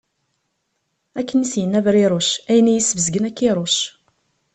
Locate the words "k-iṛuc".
3.35-3.77